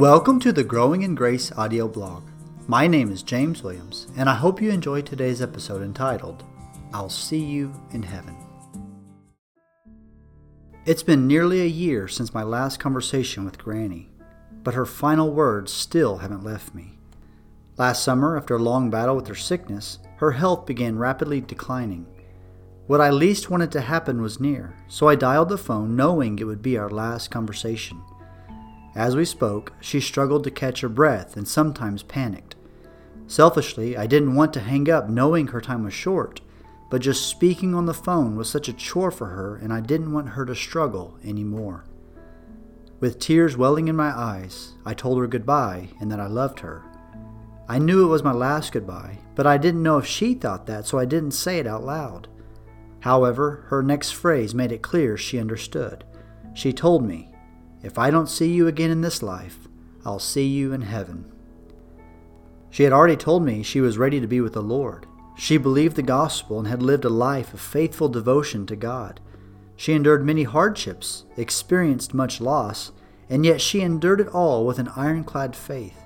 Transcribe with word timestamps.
Welcome 0.00 0.40
to 0.40 0.50
the 0.50 0.64
Growing 0.64 1.02
in 1.02 1.14
Grace 1.14 1.52
audio 1.58 1.86
blog. 1.86 2.22
My 2.66 2.86
name 2.86 3.12
is 3.12 3.22
James 3.22 3.62
Williams, 3.62 4.06
and 4.16 4.30
I 4.30 4.34
hope 4.34 4.62
you 4.62 4.70
enjoy 4.70 5.02
today's 5.02 5.42
episode 5.42 5.82
entitled, 5.82 6.42
I'll 6.90 7.10
See 7.10 7.44
You 7.44 7.74
in 7.92 8.02
Heaven. 8.02 8.34
It's 10.86 11.02
been 11.02 11.26
nearly 11.26 11.60
a 11.60 11.66
year 11.66 12.08
since 12.08 12.32
my 12.32 12.42
last 12.42 12.80
conversation 12.80 13.44
with 13.44 13.58
Granny, 13.58 14.08
but 14.64 14.72
her 14.72 14.86
final 14.86 15.34
words 15.34 15.70
still 15.70 16.16
haven't 16.16 16.44
left 16.44 16.74
me. 16.74 16.98
Last 17.76 18.02
summer, 18.02 18.38
after 18.38 18.56
a 18.56 18.58
long 18.58 18.88
battle 18.88 19.16
with 19.16 19.26
her 19.26 19.34
sickness, 19.34 19.98
her 20.16 20.32
health 20.32 20.64
began 20.64 20.96
rapidly 20.96 21.42
declining. 21.42 22.06
What 22.86 23.02
I 23.02 23.10
least 23.10 23.50
wanted 23.50 23.70
to 23.72 23.82
happen 23.82 24.22
was 24.22 24.40
near, 24.40 24.74
so 24.88 25.08
I 25.08 25.14
dialed 25.14 25.50
the 25.50 25.58
phone 25.58 25.94
knowing 25.94 26.38
it 26.38 26.44
would 26.44 26.62
be 26.62 26.78
our 26.78 26.88
last 26.88 27.30
conversation. 27.30 28.00
As 28.94 29.14
we 29.14 29.24
spoke, 29.24 29.72
she 29.80 30.00
struggled 30.00 30.44
to 30.44 30.50
catch 30.50 30.80
her 30.80 30.88
breath 30.88 31.36
and 31.36 31.46
sometimes 31.46 32.02
panicked. 32.02 32.56
Selfishly, 33.26 33.96
I 33.96 34.06
didn't 34.06 34.34
want 34.34 34.52
to 34.54 34.60
hang 34.60 34.90
up 34.90 35.08
knowing 35.08 35.48
her 35.48 35.60
time 35.60 35.84
was 35.84 35.94
short, 35.94 36.40
but 36.90 37.00
just 37.00 37.28
speaking 37.28 37.74
on 37.74 37.86
the 37.86 37.94
phone 37.94 38.36
was 38.36 38.50
such 38.50 38.68
a 38.68 38.72
chore 38.72 39.12
for 39.12 39.26
her, 39.26 39.56
and 39.56 39.72
I 39.72 39.80
didn't 39.80 40.12
want 40.12 40.30
her 40.30 40.44
to 40.44 40.54
struggle 40.56 41.16
anymore. 41.22 41.84
With 42.98 43.20
tears 43.20 43.56
welling 43.56 43.86
in 43.86 43.94
my 43.94 44.10
eyes, 44.10 44.74
I 44.84 44.94
told 44.94 45.18
her 45.20 45.28
goodbye 45.28 45.90
and 46.00 46.10
that 46.10 46.20
I 46.20 46.26
loved 46.26 46.60
her. 46.60 46.82
I 47.68 47.78
knew 47.78 48.04
it 48.04 48.08
was 48.08 48.24
my 48.24 48.32
last 48.32 48.72
goodbye, 48.72 49.18
but 49.36 49.46
I 49.46 49.56
didn't 49.56 49.84
know 49.84 49.98
if 49.98 50.06
she 50.06 50.34
thought 50.34 50.66
that, 50.66 50.86
so 50.86 50.98
I 50.98 51.04
didn't 51.04 51.30
say 51.30 51.60
it 51.60 51.66
out 51.68 51.84
loud. 51.84 52.26
However, 52.98 53.64
her 53.68 53.82
next 53.82 54.10
phrase 54.10 54.54
made 54.54 54.72
it 54.72 54.82
clear 54.82 55.16
she 55.16 55.38
understood. 55.38 56.04
She 56.52 56.72
told 56.72 57.06
me, 57.06 57.29
If 57.82 57.98
I 57.98 58.10
don't 58.10 58.28
see 58.28 58.52
you 58.52 58.66
again 58.66 58.90
in 58.90 59.00
this 59.00 59.22
life, 59.22 59.68
I'll 60.04 60.18
see 60.18 60.46
you 60.46 60.72
in 60.72 60.82
heaven. 60.82 61.30
She 62.70 62.84
had 62.84 62.92
already 62.92 63.16
told 63.16 63.44
me 63.44 63.62
she 63.62 63.80
was 63.80 63.98
ready 63.98 64.20
to 64.20 64.26
be 64.26 64.40
with 64.40 64.52
the 64.52 64.62
Lord. 64.62 65.06
She 65.36 65.56
believed 65.56 65.96
the 65.96 66.02
gospel 66.02 66.58
and 66.58 66.68
had 66.68 66.82
lived 66.82 67.04
a 67.04 67.10
life 67.10 67.54
of 67.54 67.60
faithful 67.60 68.08
devotion 68.08 68.66
to 68.66 68.76
God. 68.76 69.20
She 69.76 69.94
endured 69.94 70.24
many 70.24 70.42
hardships, 70.42 71.24
experienced 71.36 72.12
much 72.12 72.40
loss, 72.40 72.92
and 73.30 73.46
yet 73.46 73.60
she 73.60 73.80
endured 73.80 74.20
it 74.20 74.28
all 74.28 74.66
with 74.66 74.78
an 74.78 74.88
ironclad 74.94 75.56
faith. 75.56 76.04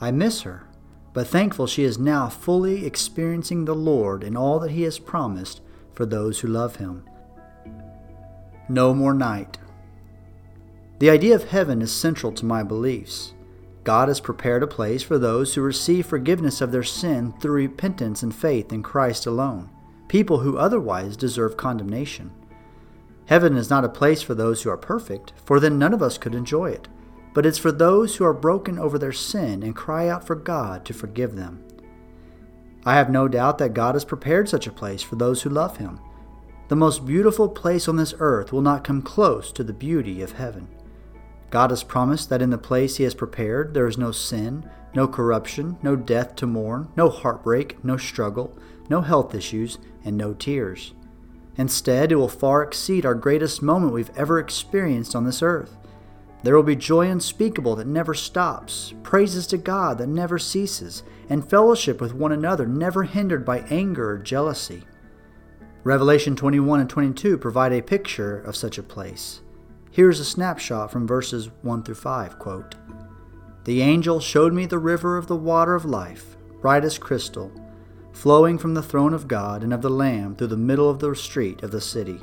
I 0.00 0.10
miss 0.10 0.42
her, 0.42 0.66
but 1.12 1.26
thankful 1.26 1.66
she 1.66 1.84
is 1.84 1.98
now 1.98 2.28
fully 2.28 2.86
experiencing 2.86 3.64
the 3.64 3.74
Lord 3.74 4.24
and 4.24 4.36
all 4.36 4.58
that 4.60 4.70
He 4.70 4.82
has 4.82 4.98
promised 4.98 5.60
for 5.92 6.06
those 6.06 6.40
who 6.40 6.48
love 6.48 6.76
Him. 6.76 7.04
No 8.68 8.94
more 8.94 9.14
night. 9.14 9.58
The 10.98 11.10
idea 11.10 11.34
of 11.34 11.48
heaven 11.48 11.82
is 11.82 11.92
central 11.92 12.30
to 12.32 12.46
my 12.46 12.62
beliefs. 12.62 13.34
God 13.82 14.08
has 14.08 14.20
prepared 14.20 14.62
a 14.62 14.68
place 14.68 15.02
for 15.02 15.18
those 15.18 15.54
who 15.54 15.60
receive 15.60 16.06
forgiveness 16.06 16.60
of 16.60 16.72
their 16.72 16.84
sin 16.84 17.34
through 17.40 17.54
repentance 17.54 18.22
and 18.22 18.34
faith 18.34 18.72
in 18.72 18.82
Christ 18.82 19.26
alone, 19.26 19.70
people 20.08 20.38
who 20.38 20.56
otherwise 20.56 21.16
deserve 21.16 21.56
condemnation. 21.56 22.30
Heaven 23.26 23.56
is 23.56 23.70
not 23.70 23.84
a 23.84 23.88
place 23.88 24.22
for 24.22 24.34
those 24.34 24.62
who 24.62 24.70
are 24.70 24.76
perfect, 24.76 25.32
for 25.44 25.58
then 25.58 25.78
none 25.78 25.92
of 25.92 26.02
us 26.02 26.16
could 26.16 26.34
enjoy 26.34 26.70
it, 26.70 26.88
but 27.34 27.44
it's 27.44 27.58
for 27.58 27.72
those 27.72 28.16
who 28.16 28.24
are 28.24 28.32
broken 28.32 28.78
over 28.78 28.98
their 28.98 29.12
sin 29.12 29.62
and 29.62 29.74
cry 29.74 30.08
out 30.08 30.24
for 30.24 30.36
God 30.36 30.84
to 30.84 30.94
forgive 30.94 31.34
them. 31.34 31.64
I 32.86 32.94
have 32.94 33.10
no 33.10 33.28
doubt 33.28 33.58
that 33.58 33.74
God 33.74 33.94
has 33.94 34.04
prepared 34.04 34.48
such 34.48 34.66
a 34.66 34.72
place 34.72 35.02
for 35.02 35.16
those 35.16 35.42
who 35.42 35.50
love 35.50 35.78
Him. 35.78 35.98
The 36.68 36.76
most 36.76 37.04
beautiful 37.04 37.48
place 37.48 37.88
on 37.88 37.96
this 37.96 38.14
earth 38.18 38.52
will 38.52 38.62
not 38.62 38.84
come 38.84 39.02
close 39.02 39.52
to 39.52 39.64
the 39.64 39.72
beauty 39.72 40.22
of 40.22 40.32
heaven. 40.32 40.68
God 41.54 41.70
has 41.70 41.84
promised 41.84 42.30
that 42.30 42.42
in 42.42 42.50
the 42.50 42.58
place 42.58 42.96
He 42.96 43.04
has 43.04 43.14
prepared 43.14 43.74
there 43.74 43.86
is 43.86 43.96
no 43.96 44.10
sin, 44.10 44.68
no 44.92 45.06
corruption, 45.06 45.78
no 45.84 45.94
death 45.94 46.34
to 46.34 46.48
mourn, 46.48 46.88
no 46.96 47.08
heartbreak, 47.08 47.84
no 47.84 47.96
struggle, 47.96 48.58
no 48.90 49.02
health 49.02 49.36
issues, 49.36 49.78
and 50.04 50.16
no 50.16 50.34
tears. 50.34 50.94
Instead, 51.56 52.10
it 52.10 52.16
will 52.16 52.28
far 52.28 52.64
exceed 52.64 53.06
our 53.06 53.14
greatest 53.14 53.62
moment 53.62 53.92
we've 53.92 54.10
ever 54.16 54.40
experienced 54.40 55.14
on 55.14 55.22
this 55.22 55.44
earth. 55.44 55.76
There 56.42 56.56
will 56.56 56.64
be 56.64 56.74
joy 56.74 57.08
unspeakable 57.08 57.76
that 57.76 57.86
never 57.86 58.14
stops, 58.14 58.92
praises 59.04 59.46
to 59.46 59.56
God 59.56 59.98
that 59.98 60.08
never 60.08 60.40
ceases, 60.40 61.04
and 61.28 61.48
fellowship 61.48 62.00
with 62.00 62.14
one 62.14 62.32
another 62.32 62.66
never 62.66 63.04
hindered 63.04 63.44
by 63.44 63.60
anger 63.70 64.10
or 64.10 64.18
jealousy. 64.18 64.82
Revelation 65.84 66.34
21 66.34 66.80
and 66.80 66.90
22 66.90 67.38
provide 67.38 67.72
a 67.72 67.80
picture 67.80 68.40
of 68.40 68.56
such 68.56 68.76
a 68.76 68.82
place. 68.82 69.40
Here's 69.94 70.18
a 70.18 70.24
snapshot 70.24 70.90
from 70.90 71.06
verses 71.06 71.50
1 71.62 71.84
through 71.84 71.94
5 71.94 72.40
quote, 72.40 72.74
The 73.62 73.80
angel 73.80 74.18
showed 74.18 74.52
me 74.52 74.66
the 74.66 74.80
river 74.80 75.16
of 75.16 75.28
the 75.28 75.36
water 75.36 75.76
of 75.76 75.84
life, 75.84 76.36
bright 76.60 76.84
as 76.84 76.98
crystal, 76.98 77.52
flowing 78.12 78.58
from 78.58 78.74
the 78.74 78.82
throne 78.82 79.14
of 79.14 79.28
God 79.28 79.62
and 79.62 79.72
of 79.72 79.82
the 79.82 79.88
Lamb 79.88 80.34
through 80.34 80.48
the 80.48 80.56
middle 80.56 80.90
of 80.90 80.98
the 80.98 81.14
street 81.14 81.62
of 81.62 81.70
the 81.70 81.80
city. 81.80 82.18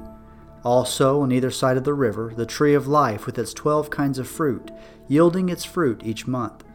Also, 0.66 1.22
on 1.22 1.32
either 1.32 1.50
side 1.50 1.78
of 1.78 1.86
the 1.86 1.94
river, 1.94 2.34
the 2.36 2.46
tree 2.46 2.74
of 2.74 2.90
life 2.90 3.26
with 3.26 3.40
its 3.40 3.54
twelve 3.54 3.90
kinds 3.90 4.20
of 4.20 4.28
fruit, 4.28 4.70
yielding 5.08 5.48
its 5.48 5.64
fruit 5.64 6.02
each 6.04 6.28
month. 6.28 6.66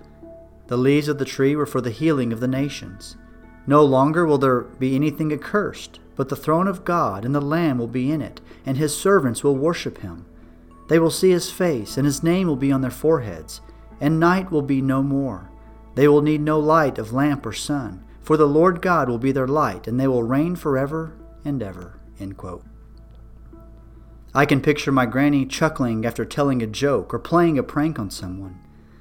The 0.69 0.79
leaves 0.79 1.09
of 1.09 1.19
the 1.19 1.27
tree 1.27 1.55
were 1.55 1.67
for 1.67 1.83
the 1.83 1.91
healing 1.91 2.33
of 2.33 2.41
the 2.41 2.49
nations. 2.49 3.19
No 3.67 3.85
longer 3.85 4.25
will 4.25 4.39
there 4.39 4.63
be 4.63 4.95
anything 4.95 5.31
accursed, 5.31 6.01
but 6.15 6.31
the 6.31 6.37
throne 6.37 6.67
of 6.67 6.87
God 6.87 7.27
and 7.27 7.35
the 7.35 7.41
Lamb 7.43 7.77
will 7.77 7.87
be 7.87 8.11
in 8.11 8.23
it, 8.23 8.41
and 8.65 8.79
his 8.79 8.97
servants 8.97 9.45
will 9.45 9.57
worship 9.57 9.99
him. 9.99 10.25
They 10.89 10.99
will 10.99 11.11
see 11.11 11.31
his 11.31 11.51
face, 11.51 11.97
and 11.97 12.07
his 12.07 12.23
name 12.23 12.47
will 12.47 12.57
be 12.57 12.73
on 12.73 12.81
their 12.81 12.91
foreheads, 12.91 13.61
and 14.01 14.21
night 14.21 14.51
will 14.51 14.63
be 14.63 14.81
no 14.81 15.03
more. 15.03 15.51
They 15.95 16.09
will 16.09 16.23
need 16.23 16.41
no 16.41 16.59
light 16.59 16.99
of 16.99 17.13
lamp 17.13 17.47
or 17.47 17.53
sun, 17.53 18.05
for 18.21 18.37
the 18.37 18.47
Lord 18.47 18.83
God 18.83 19.09
will 19.09 19.19
be 19.19 19.33
their 19.33 19.49
light, 19.49 19.87
and 19.87 19.99
they 19.99 20.07
will 20.07 20.23
reign 20.23 20.57
forever 20.57 21.17
and 21.45 21.63
ever. 21.63 22.01
I 24.35 24.45
can 24.45 24.61
picture 24.61 24.93
my 24.93 25.07
granny 25.07 25.47
chuckling 25.47 26.05
after 26.05 26.25
telling 26.25 26.63
a 26.63 26.67
joke 26.67 27.15
or 27.15 27.19
playing 27.19 27.59
a 27.59 27.63
prank 27.63 27.99
on 27.99 28.11
someone. 28.11 28.61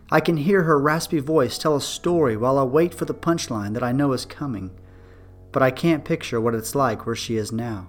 I 0.09 0.22
can 0.22 0.38
hear 0.38 0.63
her 0.63 0.79
raspy 0.79 1.19
voice 1.19 1.57
tell 1.57 1.75
a 1.75 1.81
story 1.81 2.38
while 2.38 2.57
I 2.57 2.63
wait 2.63 2.94
for 2.94 3.03
the 3.03 3.13
punchline 3.13 3.74
that 3.74 3.84
I 3.84 3.91
know 3.91 4.13
is 4.13 4.25
coming. 4.25 4.72
But 5.51 5.62
I 5.62 5.72
can't 5.72 6.06
picture 6.06 6.40
what 6.40 6.56
it's 6.56 6.75
like 6.75 7.06
where 7.06 7.16
she 7.16 7.35
is 7.35 7.51
now. 7.51 7.88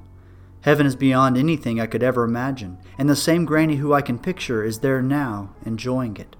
Heaven 0.66 0.84
is 0.84 0.96
beyond 0.96 1.38
anything 1.38 1.80
I 1.80 1.86
could 1.86 2.02
ever 2.02 2.24
imagine, 2.24 2.78
and 2.98 3.08
the 3.08 3.14
same 3.14 3.44
granny 3.44 3.76
who 3.76 3.94
I 3.94 4.02
can 4.02 4.18
picture 4.18 4.64
is 4.64 4.80
there 4.80 5.00
now, 5.00 5.54
enjoying 5.64 6.16
it. 6.16 6.34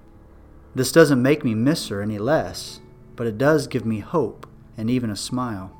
This 0.75 0.91
doesn't 0.91 1.21
make 1.21 1.45
me 1.45 1.55
miss 1.55 1.87
her 1.87 2.01
any 2.01 2.17
less, 2.17 2.81
but 3.15 3.25
it 3.25 3.37
does 3.37 3.67
give 3.67 3.85
me 3.85 3.99
hope 3.99 4.45
and 4.75 4.89
even 4.89 5.09
a 5.09 5.15
smile. 5.15 5.71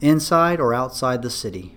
Inside 0.00 0.60
or 0.60 0.72
outside 0.72 1.20
the 1.20 1.28
city, 1.28 1.76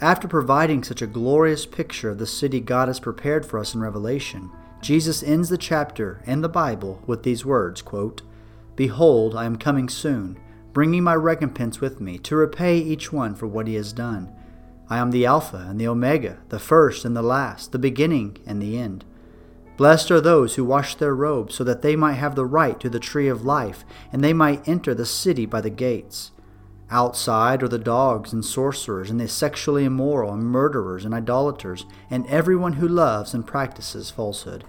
after 0.00 0.26
providing 0.26 0.82
such 0.82 1.00
a 1.00 1.06
glorious 1.06 1.66
picture 1.66 2.10
of 2.10 2.18
the 2.18 2.26
city 2.26 2.58
God 2.58 2.88
has 2.88 2.98
prepared 2.98 3.46
for 3.46 3.60
us 3.60 3.76
in 3.76 3.80
Revelation, 3.80 4.50
Jesus 4.80 5.22
ends 5.22 5.50
the 5.50 5.58
chapter 5.58 6.20
and 6.26 6.42
the 6.42 6.48
Bible 6.48 7.00
with 7.06 7.22
these 7.22 7.46
words 7.46 7.80
quote, 7.80 8.22
Behold, 8.74 9.36
I 9.36 9.44
am 9.44 9.54
coming 9.54 9.88
soon, 9.88 10.36
bringing 10.72 11.02
my 11.02 11.14
recompense 11.14 11.80
with 11.80 12.00
me, 12.00 12.18
to 12.18 12.36
repay 12.36 12.78
each 12.78 13.12
one 13.12 13.34
for 13.34 13.46
what 13.46 13.66
he 13.66 13.74
has 13.74 13.92
done. 13.92 14.32
I 14.88 14.98
am 14.98 15.10
the 15.10 15.26
Alpha 15.26 15.66
and 15.68 15.80
the 15.80 15.88
Omega, 15.88 16.38
the 16.48 16.58
first 16.58 17.04
and 17.04 17.16
the 17.16 17.22
last, 17.22 17.72
the 17.72 17.78
beginning 17.78 18.38
and 18.46 18.60
the 18.60 18.78
end. 18.78 19.04
Blessed 19.76 20.10
are 20.10 20.20
those 20.20 20.56
who 20.56 20.64
wash 20.64 20.94
their 20.96 21.14
robes, 21.14 21.54
so 21.54 21.64
that 21.64 21.80
they 21.80 21.96
might 21.96 22.14
have 22.14 22.34
the 22.34 22.44
right 22.44 22.78
to 22.80 22.90
the 22.90 23.00
tree 23.00 23.28
of 23.28 23.44
life, 23.44 23.84
and 24.12 24.22
they 24.22 24.32
might 24.32 24.68
enter 24.68 24.94
the 24.94 25.06
city 25.06 25.46
by 25.46 25.60
the 25.60 25.70
gates. 25.70 26.32
Outside 26.90 27.62
are 27.62 27.68
the 27.68 27.78
dogs 27.78 28.32
and 28.32 28.44
sorcerers, 28.44 29.10
and 29.10 29.20
the 29.20 29.28
sexually 29.28 29.84
immoral, 29.84 30.34
and 30.34 30.42
murderers, 30.42 31.04
and 31.04 31.14
idolaters, 31.14 31.86
and 32.10 32.26
everyone 32.26 32.74
who 32.74 32.88
loves 32.88 33.32
and 33.32 33.46
practices 33.46 34.10
falsehood. 34.10 34.64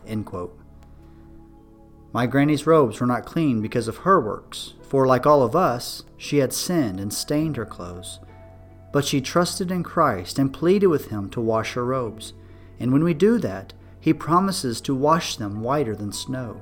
My 2.13 2.27
granny's 2.27 2.67
robes 2.67 2.99
were 2.99 3.07
not 3.07 3.25
clean 3.25 3.61
because 3.61 3.87
of 3.87 3.97
her 3.97 4.21
works, 4.21 4.75
for 4.91 5.07
like 5.07 5.25
all 5.25 5.41
of 5.41 5.55
us, 5.55 6.03
she 6.17 6.39
had 6.39 6.51
sinned 6.51 6.99
and 6.99 7.13
stained 7.13 7.55
her 7.55 7.65
clothes. 7.65 8.19
But 8.91 9.05
she 9.05 9.21
trusted 9.21 9.71
in 9.71 9.83
Christ 9.83 10.37
and 10.37 10.53
pleaded 10.53 10.87
with 10.87 11.07
him 11.07 11.29
to 11.29 11.39
wash 11.39 11.75
her 11.75 11.85
robes. 11.85 12.33
And 12.77 12.91
when 12.91 13.01
we 13.01 13.13
do 13.13 13.37
that, 13.37 13.71
he 14.01 14.13
promises 14.13 14.81
to 14.81 14.93
wash 14.93 15.37
them 15.37 15.61
whiter 15.61 15.95
than 15.95 16.11
snow. 16.11 16.61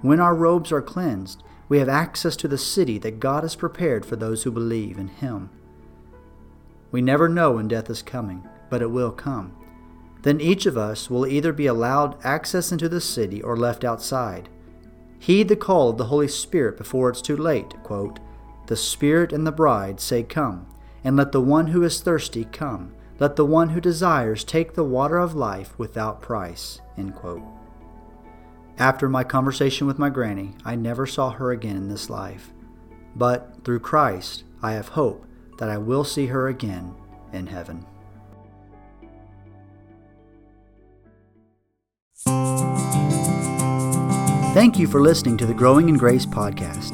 When 0.00 0.20
our 0.20 0.34
robes 0.34 0.72
are 0.72 0.80
cleansed, 0.80 1.42
we 1.68 1.78
have 1.80 1.88
access 1.90 2.34
to 2.36 2.48
the 2.48 2.56
city 2.56 2.96
that 2.96 3.20
God 3.20 3.42
has 3.42 3.56
prepared 3.56 4.06
for 4.06 4.16
those 4.16 4.44
who 4.44 4.50
believe 4.50 4.96
in 4.96 5.08
Him. 5.08 5.50
We 6.90 7.02
never 7.02 7.28
know 7.28 7.52
when 7.52 7.68
death 7.68 7.90
is 7.90 8.00
coming, 8.00 8.42
but 8.70 8.80
it 8.80 8.90
will 8.90 9.12
come. 9.12 9.54
Then 10.22 10.40
each 10.40 10.64
of 10.64 10.78
us 10.78 11.10
will 11.10 11.26
either 11.26 11.52
be 11.52 11.66
allowed 11.66 12.16
access 12.24 12.72
into 12.72 12.88
the 12.88 13.02
city 13.02 13.42
or 13.42 13.54
left 13.54 13.84
outside. 13.84 14.48
Heed 15.20 15.48
the 15.48 15.56
call 15.56 15.90
of 15.90 15.98
the 15.98 16.06
Holy 16.06 16.28
Spirit 16.28 16.78
before 16.78 17.10
it's 17.10 17.20
too 17.20 17.36
late. 17.36 17.74
Quote, 17.82 18.18
the 18.66 18.76
Spirit 18.76 19.32
and 19.32 19.46
the 19.46 19.52
bride 19.52 20.00
say, 20.00 20.22
Come, 20.22 20.66
and 21.04 21.16
let 21.16 21.30
the 21.32 21.40
one 21.42 21.68
who 21.68 21.82
is 21.82 22.00
thirsty 22.00 22.46
come. 22.46 22.94
Let 23.18 23.36
the 23.36 23.44
one 23.44 23.68
who 23.68 23.82
desires 23.82 24.44
take 24.44 24.72
the 24.72 24.84
water 24.84 25.18
of 25.18 25.34
life 25.34 25.78
without 25.78 26.22
price. 26.22 26.80
After 28.78 29.10
my 29.10 29.24
conversation 29.24 29.86
with 29.86 29.98
my 29.98 30.08
granny, 30.08 30.54
I 30.64 30.74
never 30.74 31.06
saw 31.06 31.30
her 31.30 31.50
again 31.50 31.76
in 31.76 31.88
this 31.88 32.08
life. 32.08 32.50
But 33.14 33.62
through 33.62 33.80
Christ, 33.80 34.44
I 34.62 34.72
have 34.72 34.88
hope 34.88 35.26
that 35.58 35.68
I 35.68 35.76
will 35.76 36.04
see 36.04 36.26
her 36.26 36.48
again 36.48 36.94
in 37.32 37.46
heaven. 37.46 37.84
Thank 44.52 44.80
you 44.80 44.88
for 44.88 45.00
listening 45.00 45.36
to 45.36 45.46
the 45.46 45.54
Growing 45.54 45.88
in 45.88 45.96
Grace 45.96 46.26
podcast. 46.26 46.92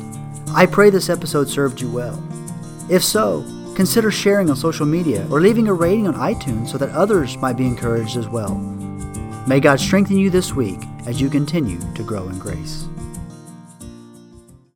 I 0.55 0.67
pray 0.67 0.91
this 0.91 1.08
episode 1.08 1.49
served 1.49 1.81
you 1.81 1.91
well. 1.91 2.23
If 2.91 3.03
so, 3.03 3.47
consider 3.75 4.11
sharing 4.11 4.50
on 4.50 4.56
social 4.56 4.85
media 4.85 5.26
or 5.31 5.41
leaving 5.41 5.67
a 5.67 5.73
rating 5.73 6.06
on 6.06 6.12
iTunes 6.17 6.69
so 6.69 6.76
that 6.76 6.91
others 6.91 7.38
might 7.38 7.56
be 7.56 7.64
encouraged 7.64 8.19
as 8.19 8.29
well. 8.29 8.56
May 9.49 9.61
God 9.61 9.81
strengthen 9.81 10.19
you 10.19 10.29
this 10.29 10.53
week 10.53 10.81
as 11.06 11.19
you 11.19 11.31
continue 11.31 11.81
to 11.94 12.03
grow 12.03 12.29
in 12.29 12.38
grace. 12.38 12.88